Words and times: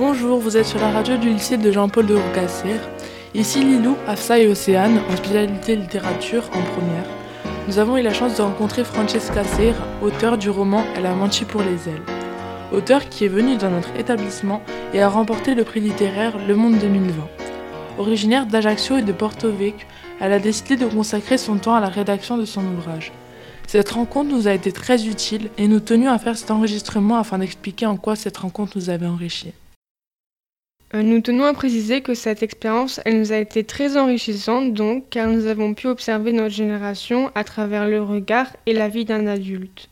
Bonjour, 0.00 0.38
vous 0.38 0.56
êtes 0.56 0.64
sur 0.64 0.80
la 0.80 0.92
radio 0.92 1.18
du 1.18 1.28
lycée 1.28 1.58
de 1.58 1.70
Jean-Paul 1.70 2.06
de 2.06 2.14
Roucassir. 2.14 2.76
Ici 3.34 3.62
Lilou, 3.62 3.98
Afsa 4.08 4.38
et 4.38 4.48
Océane, 4.48 4.98
en 5.10 5.14
spécialité 5.14 5.76
littérature 5.76 6.44
en 6.54 6.62
première. 6.72 7.04
Nous 7.68 7.78
avons 7.78 7.98
eu 7.98 8.02
la 8.02 8.14
chance 8.14 8.34
de 8.34 8.40
rencontrer 8.40 8.82
Francesca 8.82 9.44
Serre, 9.44 9.76
auteur 10.02 10.38
du 10.38 10.48
roman 10.48 10.86
Elle 10.96 11.04
a 11.04 11.14
menti 11.14 11.44
pour 11.44 11.60
les 11.60 11.90
ailes. 11.90 12.00
Auteur 12.72 13.10
qui 13.10 13.26
est 13.26 13.28
venu 13.28 13.58
dans 13.58 13.68
notre 13.68 13.94
établissement 13.94 14.62
et 14.94 15.02
a 15.02 15.08
remporté 15.10 15.54
le 15.54 15.64
prix 15.64 15.80
littéraire 15.80 16.38
Le 16.48 16.56
Monde 16.56 16.78
2020. 16.78 17.12
Originaire 17.98 18.46
d'Ajaccio 18.46 18.96
et 18.96 19.02
de 19.02 19.12
Porto 19.12 19.52
Vecchio, 19.52 19.86
elle 20.18 20.32
a 20.32 20.38
décidé 20.38 20.76
de 20.76 20.86
consacrer 20.86 21.36
son 21.36 21.58
temps 21.58 21.74
à 21.74 21.80
la 21.80 21.90
rédaction 21.90 22.38
de 22.38 22.46
son 22.46 22.64
ouvrage. 22.64 23.12
Cette 23.66 23.90
rencontre 23.90 24.30
nous 24.30 24.48
a 24.48 24.54
été 24.54 24.72
très 24.72 25.06
utile 25.06 25.50
et 25.58 25.68
nous 25.68 25.80
tenions 25.80 26.10
à 26.10 26.18
faire 26.18 26.38
cet 26.38 26.50
enregistrement 26.50 27.18
afin 27.18 27.36
d'expliquer 27.36 27.84
en 27.84 27.98
quoi 27.98 28.16
cette 28.16 28.38
rencontre 28.38 28.72
nous 28.76 28.88
avait 28.88 29.04
enrichi. 29.04 29.52
Euh, 30.92 31.02
nous 31.02 31.20
tenons 31.20 31.44
à 31.44 31.52
préciser 31.52 32.00
que 32.00 32.14
cette 32.14 32.42
expérience, 32.42 33.00
elle 33.04 33.20
nous 33.20 33.32
a 33.32 33.36
été 33.36 33.62
très 33.62 33.96
enrichissante 33.96 34.74
donc, 34.74 35.04
car 35.10 35.28
nous 35.28 35.46
avons 35.46 35.72
pu 35.72 35.86
observer 35.86 36.32
notre 36.32 36.54
génération 36.54 37.30
à 37.36 37.44
travers 37.44 37.86
le 37.86 38.02
regard 38.02 38.48
et 38.66 38.72
la 38.72 38.88
vie 38.88 39.04
d'un 39.04 39.28
adulte. 39.28 39.88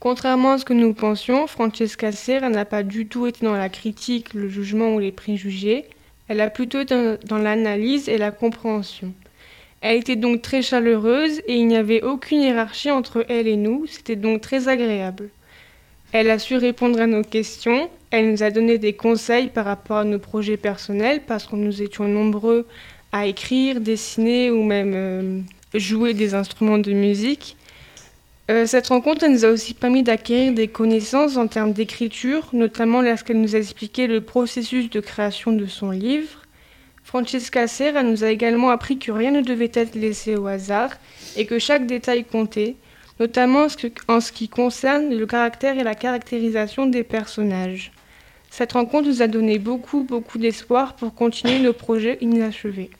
Contrairement 0.00 0.52
à 0.52 0.58
ce 0.58 0.66
que 0.66 0.74
nous 0.74 0.92
pensions, 0.92 1.46
Francesca 1.46 2.12
Serra 2.12 2.50
n'a 2.50 2.66
pas 2.66 2.82
du 2.82 3.06
tout 3.06 3.26
été 3.26 3.46
dans 3.46 3.56
la 3.56 3.70
critique, 3.70 4.34
le 4.34 4.50
jugement 4.50 4.94
ou 4.94 4.98
les 4.98 5.12
préjugés, 5.12 5.86
elle 6.28 6.42
a 6.42 6.50
plutôt 6.50 6.80
été 6.80 7.16
dans 7.26 7.38
l'analyse 7.38 8.10
et 8.10 8.18
la 8.18 8.30
compréhension. 8.30 9.14
Elle 9.80 9.98
était 9.98 10.16
donc 10.16 10.42
très 10.42 10.60
chaleureuse 10.60 11.40
et 11.46 11.56
il 11.56 11.66
n'y 11.66 11.76
avait 11.76 12.02
aucune 12.02 12.42
hiérarchie 12.42 12.90
entre 12.90 13.24
elle 13.30 13.48
et 13.48 13.56
nous, 13.56 13.86
c'était 13.86 14.16
donc 14.16 14.42
très 14.42 14.68
agréable. 14.68 15.30
Elle 16.14 16.30
a 16.30 16.38
su 16.38 16.54
répondre 16.54 17.00
à 17.00 17.08
nos 17.08 17.24
questions, 17.24 17.90
elle 18.12 18.30
nous 18.30 18.44
a 18.44 18.52
donné 18.52 18.78
des 18.78 18.92
conseils 18.92 19.48
par 19.48 19.64
rapport 19.64 19.96
à 19.96 20.04
nos 20.04 20.20
projets 20.20 20.56
personnels 20.56 21.22
parce 21.26 21.44
que 21.44 21.56
nous 21.56 21.82
étions 21.82 22.04
nombreux 22.04 22.68
à 23.10 23.26
écrire, 23.26 23.80
dessiner 23.80 24.52
ou 24.52 24.62
même 24.62 24.92
euh, 24.94 25.40
jouer 25.74 26.14
des 26.14 26.34
instruments 26.34 26.78
de 26.78 26.92
musique. 26.92 27.56
Euh, 28.48 28.64
cette 28.64 28.86
rencontre 28.86 29.26
nous 29.26 29.44
a 29.44 29.48
aussi 29.48 29.74
permis 29.74 30.04
d'acquérir 30.04 30.54
des 30.54 30.68
connaissances 30.68 31.36
en 31.36 31.48
termes 31.48 31.72
d'écriture, 31.72 32.48
notamment 32.52 33.02
lorsqu'elle 33.02 33.40
nous 33.40 33.56
a 33.56 33.58
expliqué 33.58 34.06
le 34.06 34.20
processus 34.20 34.90
de 34.90 35.00
création 35.00 35.50
de 35.50 35.66
son 35.66 35.90
livre. 35.90 36.42
Francesca 37.02 37.66
Serra 37.66 38.04
nous 38.04 38.22
a 38.22 38.30
également 38.30 38.70
appris 38.70 38.98
que 38.98 39.10
rien 39.10 39.32
ne 39.32 39.40
devait 39.40 39.72
être 39.74 39.96
laissé 39.96 40.36
au 40.36 40.46
hasard 40.46 40.90
et 41.36 41.44
que 41.44 41.58
chaque 41.58 41.88
détail 41.88 42.24
comptait, 42.24 42.76
notamment 43.20 43.66
en 44.08 44.20
ce 44.20 44.32
qui 44.32 44.48
concerne 44.48 45.14
le 45.14 45.26
caractère 45.26 45.78
et 45.78 45.84
la 45.84 45.94
caractérisation 45.94 46.86
des 46.86 47.04
personnages. 47.04 47.92
Cette 48.50 48.72
rencontre 48.72 49.08
nous 49.08 49.22
a 49.22 49.26
donné 49.26 49.58
beaucoup, 49.58 50.04
beaucoup 50.04 50.38
d'espoir 50.38 50.94
pour 50.94 51.14
continuer 51.14 51.58
nos 51.58 51.72
projets 51.72 52.18
inachevés. 52.20 52.90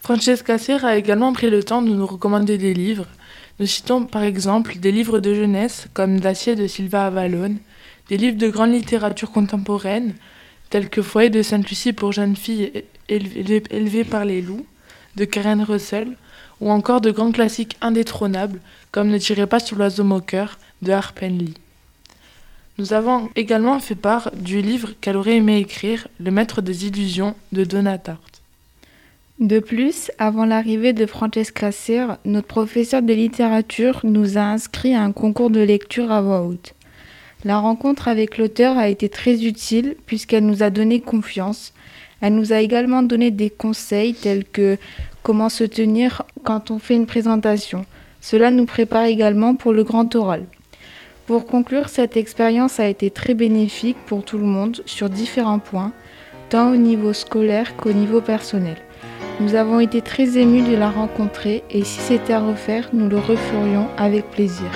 Francesca 0.00 0.58
Serra 0.58 0.88
a 0.88 0.96
également 0.96 1.32
pris 1.32 1.50
le 1.50 1.64
temps 1.64 1.82
de 1.82 1.88
nous 1.88 2.06
recommander 2.06 2.58
des 2.58 2.74
livres. 2.74 3.08
Nous 3.58 3.66
citons 3.66 4.04
par 4.04 4.22
exemple 4.22 4.78
des 4.78 4.92
livres 4.92 5.18
de 5.18 5.34
jeunesse 5.34 5.86
comme 5.94 6.20
D'acier 6.20 6.56
de 6.56 6.66
Silva 6.66 7.06
Avalone, 7.06 7.58
des 8.08 8.16
livres 8.16 8.36
de 8.36 8.48
grande 8.48 8.72
littérature 8.72 9.32
contemporaine 9.32 10.14
tels 10.70 10.90
que 10.90 11.02
Foyer 11.02 11.30
de 11.30 11.42
Sainte-Lucie 11.42 11.92
pour 11.92 12.12
jeunes 12.12 12.36
filles 12.36 12.84
élevées 13.08 14.04
par 14.04 14.24
les 14.24 14.42
loups 14.42 14.66
de 15.16 15.24
Karen 15.24 15.62
Russell, 15.62 16.16
ou 16.60 16.70
encore 16.70 17.00
de 17.00 17.10
grands 17.10 17.32
classiques 17.32 17.76
indétrônables 17.80 18.60
comme 18.92 19.08
Ne 19.08 19.18
tirez 19.18 19.46
pas 19.46 19.60
sur 19.60 19.76
l'oiseau 19.76 20.04
moqueur 20.04 20.58
de 20.82 20.92
Harper 20.92 21.28
Lee. 21.28 21.54
Nous 22.78 22.92
avons 22.92 23.30
également 23.36 23.78
fait 23.78 23.94
part 23.94 24.30
du 24.34 24.60
livre 24.60 24.90
qu'elle 25.00 25.16
aurait 25.16 25.36
aimé 25.36 25.58
écrire, 25.58 26.08
Le 26.18 26.30
maître 26.30 26.60
des 26.60 26.86
illusions 26.86 27.34
de 27.52 27.64
Donna 27.64 27.98
Tartt. 27.98 28.42
De 29.40 29.58
plus, 29.58 30.12
avant 30.18 30.44
l'arrivée 30.44 30.92
de 30.92 31.06
Francesca 31.06 31.72
Serre, 31.72 32.18
notre 32.24 32.46
professeur 32.46 33.02
de 33.02 33.12
littérature 33.12 34.00
nous 34.04 34.38
a 34.38 34.42
inscrits 34.42 34.94
à 34.94 35.02
un 35.02 35.12
concours 35.12 35.50
de 35.50 35.60
lecture 35.60 36.12
à 36.12 36.20
voix 36.20 36.42
haute. 36.42 36.74
La 37.44 37.58
rencontre 37.58 38.08
avec 38.08 38.38
l'auteur 38.38 38.78
a 38.78 38.88
été 38.88 39.08
très 39.08 39.44
utile 39.44 39.96
puisqu'elle 40.06 40.46
nous 40.46 40.62
a 40.62 40.70
donné 40.70 41.00
confiance. 41.00 41.74
Elle 42.20 42.36
nous 42.36 42.52
a 42.52 42.60
également 42.60 43.02
donné 43.02 43.30
des 43.30 43.50
conseils 43.50 44.14
tels 44.14 44.44
que 44.44 44.78
comment 45.24 45.48
se 45.48 45.64
tenir 45.64 46.22
quand 46.44 46.70
on 46.70 46.78
fait 46.78 46.94
une 46.94 47.06
présentation. 47.06 47.84
Cela 48.20 48.52
nous 48.52 48.66
prépare 48.66 49.06
également 49.06 49.56
pour 49.56 49.72
le 49.72 49.82
grand 49.82 50.14
oral. 50.14 50.44
Pour 51.26 51.46
conclure, 51.46 51.88
cette 51.88 52.16
expérience 52.16 52.78
a 52.78 52.86
été 52.86 53.10
très 53.10 53.34
bénéfique 53.34 53.96
pour 54.06 54.22
tout 54.22 54.38
le 54.38 54.44
monde 54.44 54.82
sur 54.84 55.08
différents 55.08 55.58
points, 55.58 55.92
tant 56.50 56.70
au 56.70 56.76
niveau 56.76 57.14
scolaire 57.14 57.74
qu'au 57.76 57.92
niveau 57.92 58.20
personnel. 58.20 58.76
Nous 59.40 59.54
avons 59.54 59.80
été 59.80 60.02
très 60.02 60.38
émus 60.38 60.62
de 60.62 60.76
la 60.76 60.90
rencontrer 60.90 61.64
et 61.70 61.82
si 61.82 61.98
c'était 62.00 62.34
à 62.34 62.40
refaire, 62.40 62.90
nous 62.92 63.08
le 63.08 63.18
referions 63.18 63.88
avec 63.96 64.30
plaisir. 64.30 64.70